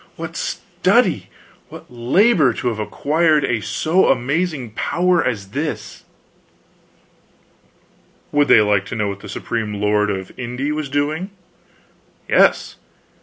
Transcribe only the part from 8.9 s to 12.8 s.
know what the Supreme Lord of Inde was doing? Yes.